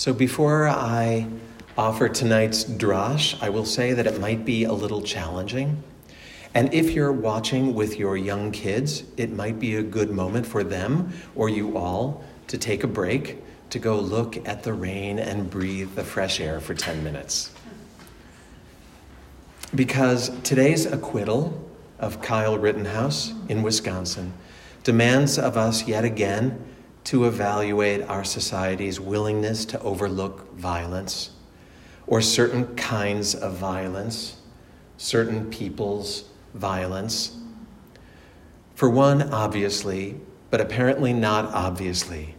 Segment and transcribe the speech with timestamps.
[0.00, 1.26] So before I
[1.76, 5.82] offer tonight's drash, I will say that it might be a little challenging.
[6.54, 10.64] And if you're watching with your young kids, it might be a good moment for
[10.64, 15.50] them or you all to take a break, to go look at the rain and
[15.50, 17.50] breathe the fresh air for 10 minutes.
[19.74, 24.32] Because today's acquittal of Kyle Rittenhouse in Wisconsin
[24.82, 26.69] demands of us yet again
[27.04, 31.30] to evaluate our society's willingness to overlook violence
[32.06, 34.36] or certain kinds of violence,
[34.96, 37.36] certain people's violence.
[38.74, 40.20] For one, obviously,
[40.50, 42.34] but apparently not obviously,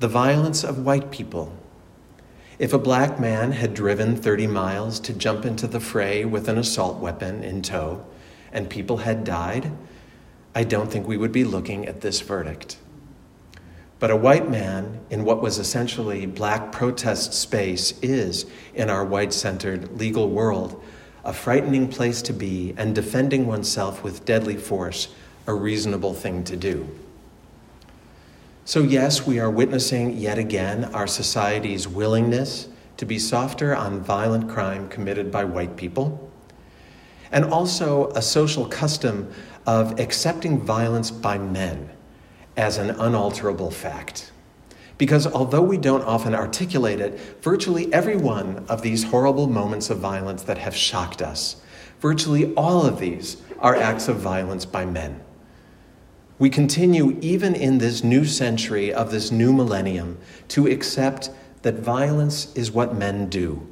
[0.00, 1.56] the violence of white people.
[2.58, 6.58] If a black man had driven 30 miles to jump into the fray with an
[6.58, 8.04] assault weapon in tow
[8.52, 9.70] and people had died,
[10.54, 12.76] I don't think we would be looking at this verdict.
[14.00, 19.34] But a white man in what was essentially black protest space is, in our white
[19.34, 20.82] centered legal world,
[21.22, 25.08] a frightening place to be, and defending oneself with deadly force
[25.46, 26.88] a reasonable thing to do.
[28.64, 34.48] So, yes, we are witnessing yet again our society's willingness to be softer on violent
[34.48, 36.30] crime committed by white people,
[37.30, 39.30] and also a social custom
[39.66, 41.90] of accepting violence by men
[42.60, 44.30] as an unalterable fact.
[44.98, 49.98] Because although we don't often articulate it, virtually every one of these horrible moments of
[49.98, 51.56] violence that have shocked us,
[52.00, 55.22] virtually all of these are acts of violence by men.
[56.38, 61.30] We continue, even in this new century of this new millennium, to accept
[61.62, 63.66] that violence is what men do,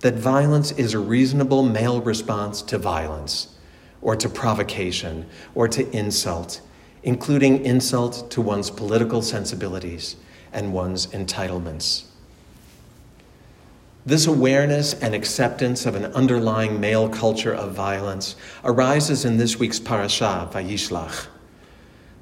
[0.00, 3.56] that violence is a reasonable male response to violence,
[4.00, 6.60] or to provocation, or to insult,
[7.06, 10.16] including insult to one's political sensibilities
[10.52, 12.02] and one's entitlements.
[14.04, 18.34] This awareness and acceptance of an underlying male culture of violence
[18.64, 21.28] arises in this week's parashah, Vayishlach.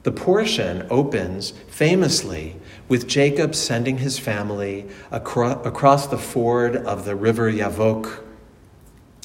[0.02, 2.56] The portion opens famously
[2.86, 8.20] with Jacob sending his family across the ford of the river Yavok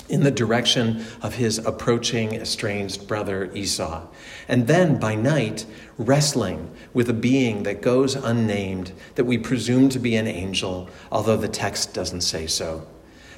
[0.09, 4.08] in the direction of his approaching estranged brother Esau,
[4.47, 5.66] and then by night
[5.97, 11.38] wrestling with a being that goes unnamed, that we presume to be an angel, although
[11.38, 12.86] the text doesn't say so.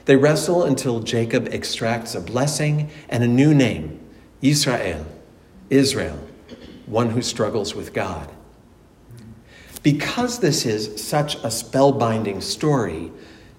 [0.06, 4.00] They wrestle until Jacob extracts a blessing and a new name
[4.42, 5.06] Israel,
[5.70, 6.18] Israel,
[6.88, 8.32] one who struggles with God.
[9.84, 13.12] Because this is such a spellbinding story,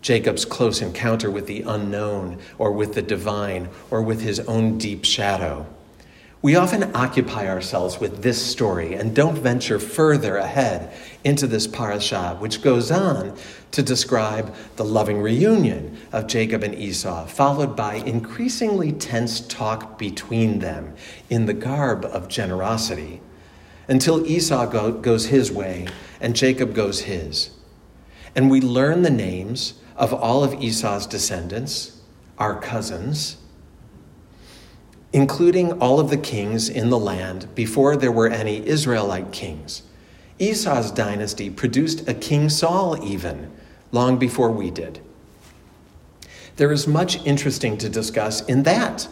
[0.02, 5.04] Jacob's close encounter with the unknown or with the divine or with his own deep
[5.04, 5.64] shadow.
[6.42, 10.92] We often occupy ourselves with this story and don't venture further ahead
[11.22, 13.36] into this parashah, which goes on
[13.70, 20.58] to describe the loving reunion of Jacob and Esau, followed by increasingly tense talk between
[20.58, 20.96] them
[21.30, 23.20] in the garb of generosity,
[23.86, 25.86] until Esau go, goes his way
[26.20, 27.50] and Jacob goes his.
[28.34, 32.00] And we learn the names of all of Esau's descendants,
[32.38, 33.36] our cousins,
[35.12, 39.82] including all of the kings in the land before there were any Israelite kings.
[40.38, 43.52] Esau's dynasty produced a King Saul, even
[43.92, 45.00] long before we did.
[46.56, 49.08] There is much interesting to discuss in that,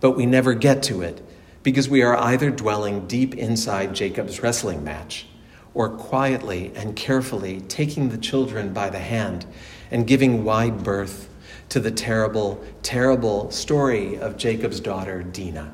[0.00, 1.22] but we never get to it
[1.62, 5.26] because we are either dwelling deep inside Jacob's wrestling match
[5.74, 9.44] or quietly and carefully taking the children by the hand
[9.90, 11.28] and giving wide berth
[11.68, 15.72] to the terrible, terrible story of Jacob's daughter, Dinah.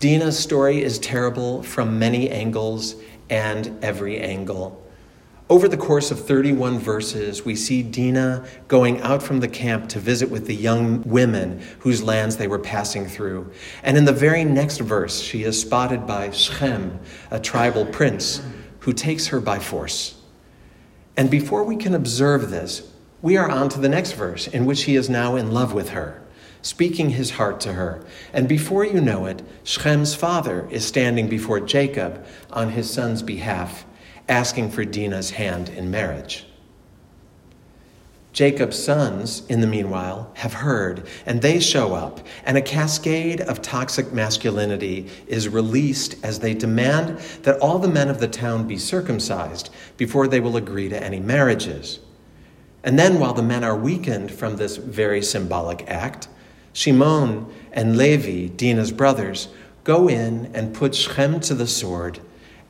[0.00, 2.94] Dinah's story is terrible from many angles
[3.28, 4.82] and every angle.
[5.50, 9.98] Over the course of 31 verses, we see Dinah going out from the camp to
[9.98, 13.50] visit with the young women whose lands they were passing through.
[13.82, 17.00] And in the very next verse, she is spotted by Shechem,
[17.32, 18.40] a tribal prince,
[18.78, 20.19] who takes her by force.
[21.20, 22.90] And before we can observe this,
[23.20, 25.90] we are on to the next verse, in which he is now in love with
[25.90, 26.22] her,
[26.62, 28.02] speaking his heart to her.
[28.32, 33.84] And before you know it, Shechem's father is standing before Jacob on his son's behalf,
[34.30, 36.46] asking for Dinah's hand in marriage.
[38.32, 43.60] Jacob's sons, in the meanwhile, have heard, and they show up, and a cascade of
[43.60, 48.78] toxic masculinity is released as they demand that all the men of the town be
[48.78, 51.98] circumcised before they will agree to any marriages.
[52.84, 56.28] And then, while the men are weakened from this very symbolic act,
[56.72, 59.48] Shimon and Levi, Dinah's brothers,
[59.82, 62.20] go in and put Shechem to the sword,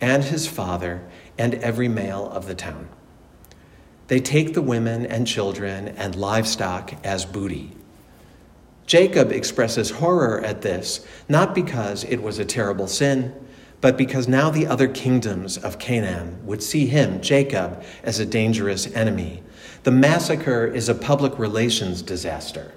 [0.00, 1.02] and his father,
[1.36, 2.88] and every male of the town.
[4.10, 7.70] They take the women and children and livestock as booty.
[8.84, 13.32] Jacob expresses horror at this, not because it was a terrible sin,
[13.80, 18.92] but because now the other kingdoms of Canaan would see him, Jacob, as a dangerous
[18.96, 19.44] enemy.
[19.84, 22.72] The massacre is a public relations disaster.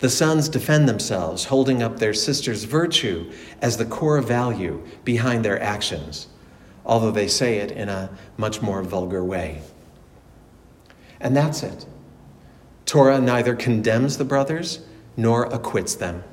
[0.00, 3.30] The sons defend themselves, holding up their sister's virtue
[3.62, 6.26] as the core value behind their actions,
[6.84, 9.62] although they say it in a much more vulgar way.
[11.20, 11.86] And that's it.
[12.86, 14.80] Torah neither condemns the brothers
[15.16, 16.24] nor acquits them.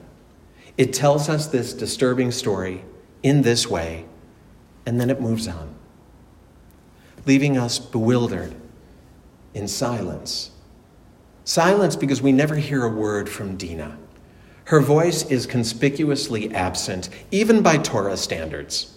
[0.78, 2.84] It tells us this disturbing story
[3.24, 4.06] in this way,
[4.86, 5.74] and then it moves on,
[7.26, 8.56] leaving us bewildered
[9.54, 10.52] in silence.
[11.44, 13.98] Silence because we never hear a word from Dina.
[14.66, 18.95] Her voice is conspicuously absent, even by Torah standards.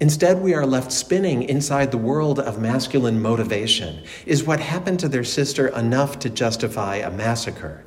[0.00, 4.00] Instead, we are left spinning inside the world of masculine motivation.
[4.26, 7.84] Is what happened to their sister enough to justify a massacre?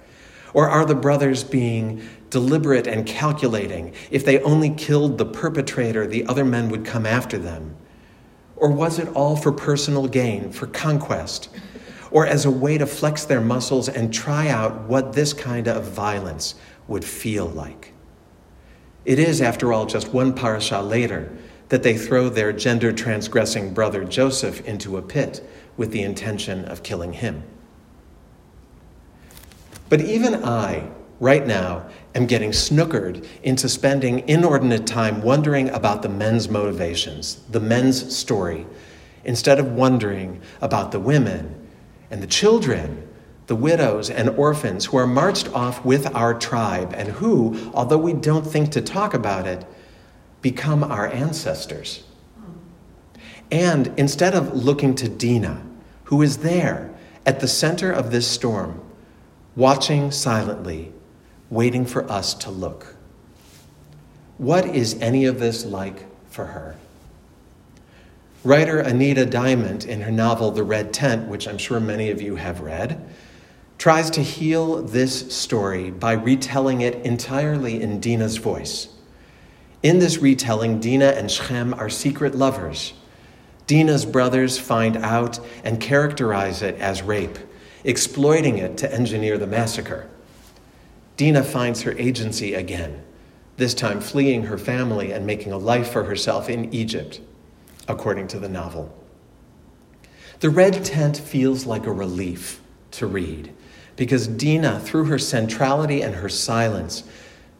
[0.54, 3.94] Or are the brothers being deliberate and calculating?
[4.10, 7.78] If they only killed the perpetrator, the other men would come after them.
[8.58, 11.48] Or was it all for personal gain, for conquest,
[12.12, 15.86] or as a way to flex their muscles and try out what this kind of
[15.86, 16.56] violence
[16.90, 17.94] would feel like?
[19.06, 21.32] It is, after all, just one parasha later
[21.72, 25.42] that they throw their gender transgressing brother Joseph into a pit
[25.78, 27.42] with the intention of killing him.
[29.88, 30.90] But even I,
[31.22, 37.62] right now, am getting snookered into spending inordinate time wondering about the men's motivations, the
[37.62, 38.68] men's story,
[39.24, 41.70] instead of wondering about the women
[42.10, 43.08] and the children,
[43.48, 48.12] the widows and orphans who are marched off with our tribe and who, although we
[48.12, 49.66] don't think to talk about it,
[50.42, 52.04] become our ancestors.
[53.52, 55.62] And instead of looking to Dina,
[56.06, 56.94] who is there
[57.26, 58.82] at the center of this storm,
[59.56, 60.92] watching silently,
[61.50, 62.96] waiting for us to look.
[64.38, 66.78] What is any of this like for her?
[68.44, 72.38] Writer Anita Diamant, in her novel The Red Tent, which I'm sure many of you
[72.38, 73.00] have read,
[73.78, 78.88] tries to heal this story by retelling it entirely in Dina's voice.
[79.84, 82.94] In this retelling, Dinah and Shechem are secret lovers.
[83.66, 87.40] Dinah's brothers find out and characterize it as rape,
[87.84, 90.08] exploiting it to engineer the massacre.
[91.18, 93.04] Dinah finds her agency again,
[93.58, 97.20] this time fleeing her family and making a life for herself in Egypt,
[97.88, 98.96] according to the novel.
[100.42, 102.62] The red tent feels like a relief
[102.92, 103.52] to read
[103.96, 107.04] because Dinah, through her centrality and her silence,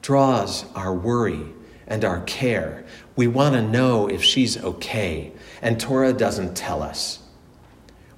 [0.02, 1.46] draws our worry
[1.92, 2.86] and our care.
[3.18, 7.20] We want to know if she's okay, and Torah doesn't tell us.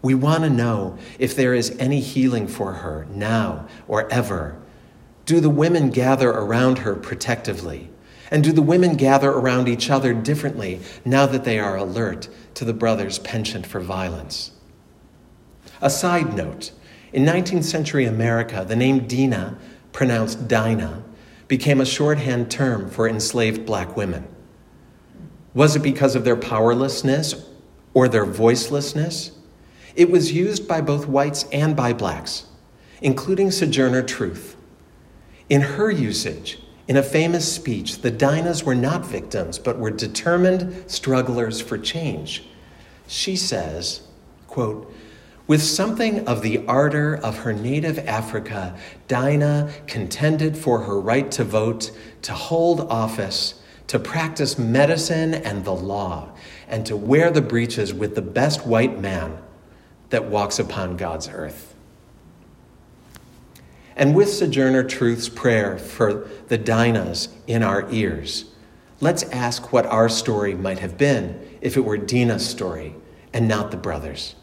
[0.03, 4.61] We want to know if there is any healing for her now or ever.
[5.25, 7.89] Do the women gather around her protectively?
[8.29, 12.65] And do the women gather around each other differently now that they are alert to
[12.65, 14.51] the brother's penchant for violence?
[15.81, 16.71] A side note
[17.11, 19.57] in 19th century America, the name Dina,
[19.91, 21.03] pronounced Dinah,
[21.47, 24.27] became a shorthand term for enslaved black women?
[25.53, 27.49] Was it because of their powerlessness
[27.93, 29.31] or their voicelessness?
[29.95, 32.45] It was used by both whites and by blacks,
[33.01, 34.55] including Sojourner Truth.
[35.49, 40.89] In her usage, in a famous speech, the Dinahs were not victims, but were determined
[40.89, 42.43] strugglers for change.
[43.07, 44.01] She says,
[44.47, 44.91] quote,
[45.45, 51.43] with something of the ardor of her native Africa, Dinah contended for her right to
[51.43, 56.29] vote, to hold office, to practice medicine and the law,
[56.67, 59.37] and to wear the breeches with the best white man
[60.09, 61.75] that walks upon God's earth.
[63.95, 68.45] And with Sojourner Truth's prayer for the Dinahs in our ears,
[69.01, 72.95] let's ask what our story might have been if it were Dinah's story
[73.33, 74.35] and not the brothers.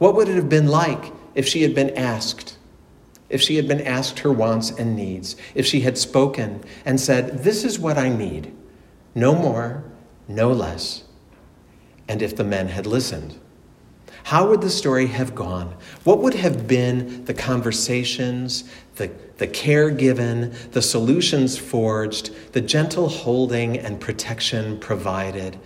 [0.00, 2.56] What would it have been like if she had been asked?
[3.28, 7.44] If she had been asked her wants and needs, if she had spoken and said,
[7.44, 8.50] This is what I need,
[9.14, 9.84] no more,
[10.26, 11.04] no less,
[12.08, 13.38] and if the men had listened?
[14.24, 15.76] How would the story have gone?
[16.04, 18.64] What would have been the conversations,
[18.96, 25.58] the, the care given, the solutions forged, the gentle holding and protection provided,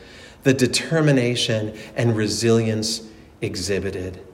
[0.42, 3.02] the determination and resilience
[3.40, 4.24] exhibited?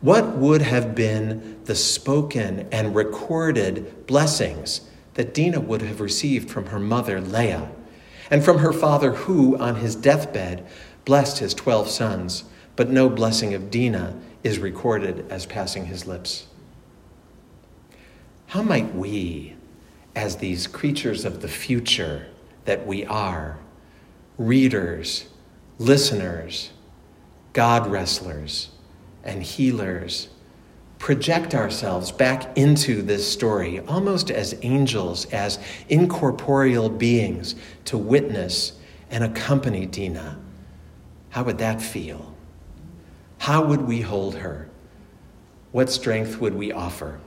[0.00, 4.82] What would have been the spoken and recorded blessings
[5.14, 7.70] that Dinah would have received from her mother, Leah,
[8.30, 10.66] and from her father, who, on his deathbed,
[11.04, 16.46] blessed his 12 sons, but no blessing of Dina is recorded as passing his lips.
[18.48, 19.54] How might we,
[20.16, 22.26] as these creatures of the future
[22.64, 23.58] that we are,
[24.36, 25.26] readers,
[25.78, 26.70] listeners,
[27.52, 28.70] God wrestlers,
[29.24, 30.28] and healers,
[30.98, 37.56] project ourselves back into this story almost as angels, as incorporeal beings
[37.86, 38.72] to witness
[39.10, 40.38] and accompany Dina.
[41.30, 42.34] How would that feel?
[43.38, 44.68] How would we hold her?
[45.72, 47.18] What strength would we offer?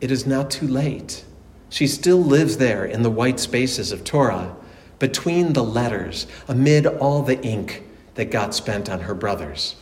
[0.00, 1.24] It is not too late.
[1.68, 4.56] She still lives there in the white spaces of Torah,
[4.98, 7.82] between the letters, amid all the ink
[8.14, 9.76] that God spent on her brothers.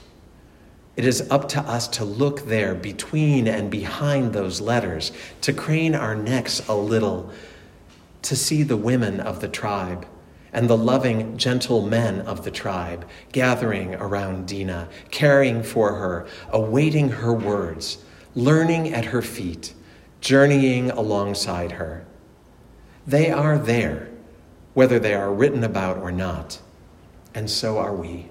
[0.96, 5.94] It is up to us to look there between and behind those letters, to crane
[5.94, 7.30] our necks a little,
[8.22, 10.06] to see the women of the tribe
[10.52, 17.08] and the loving, gentle men of the tribe gathering around Dina, caring for her, awaiting
[17.08, 19.74] her words, learning at her feet,
[20.20, 22.04] journeying alongside her.
[23.06, 24.08] They are there,
[24.74, 26.60] whether they are written about or not,
[27.34, 28.28] and so are we.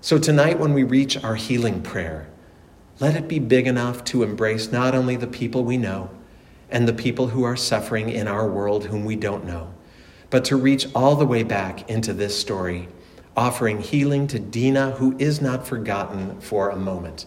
[0.00, 2.28] So tonight, when we reach our healing prayer,
[2.98, 6.10] let it be big enough to embrace not only the people we know
[6.70, 9.72] and the people who are suffering in our world whom we don't know,
[10.30, 12.88] but to reach all the way back into this story,
[13.36, 17.26] offering healing to Dina, who is not forgotten for a moment,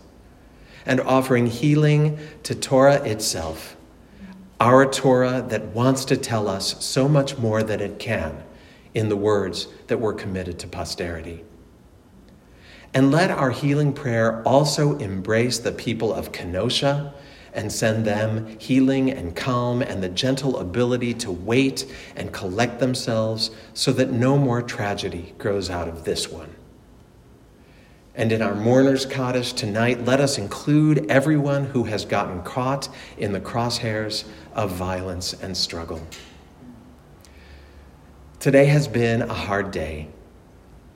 [0.86, 3.78] and offering healing to Torah itself,
[4.60, 8.45] our Torah that wants to tell us so much more than it can
[8.96, 11.44] in the words that were committed to posterity.
[12.94, 17.14] And let our healing prayer also embrace the people of Kenosha
[17.54, 21.86] and send them healing and calm and the gentle ability to wait
[22.16, 26.56] and collect themselves so that no more tragedy grows out of this one.
[28.14, 32.88] And in our mourner's kaddish tonight, let us include everyone who has gotten caught
[33.18, 36.02] in the crosshairs of violence and struggle.
[38.46, 40.08] Today has been a hard day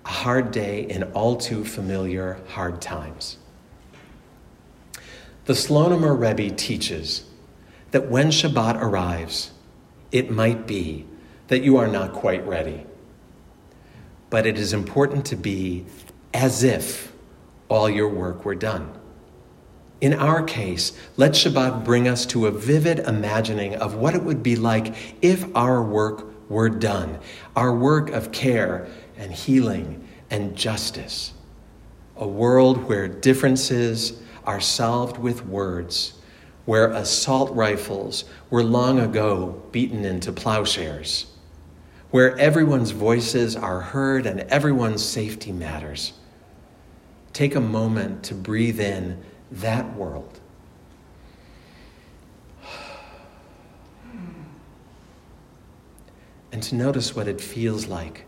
[0.05, 3.37] a hard day in all too familiar hard times.
[5.45, 7.23] The Slonimer Rebbe teaches
[7.89, 9.49] that when Shabbat arrives,
[10.11, 11.07] it might be
[11.47, 12.85] that you are not quite ready.
[14.29, 15.87] But it is important to be
[16.35, 17.11] as if
[17.67, 18.95] all your work were done.
[20.01, 24.43] In our case, let Shabbat bring us to a vivid imagining of what it would
[24.43, 27.19] be like if our work were done,
[27.55, 28.87] our work of care
[29.17, 31.33] and healing and justice.
[32.17, 36.13] A world where differences are solved with words,
[36.65, 41.27] where assault rifles were long ago beaten into plowshares,
[42.11, 46.13] where everyone's voices are heard and everyone's safety matters.
[47.31, 50.39] Take a moment to breathe in that world.
[56.51, 58.25] And to notice what it feels like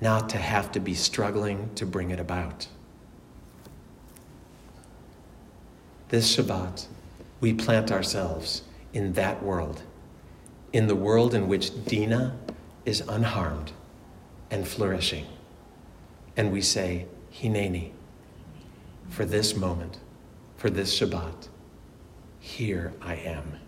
[0.00, 2.66] not to have to be struggling to bring it about.
[6.08, 6.86] This Shabbat,
[7.40, 9.82] we plant ourselves in that world,
[10.72, 12.36] in the world in which Dina
[12.84, 13.72] is unharmed
[14.50, 15.26] and flourishing.
[16.36, 17.92] And we say, Hineni,
[19.08, 19.98] for this moment,
[20.56, 21.48] for this Shabbat,
[22.40, 23.58] here I am.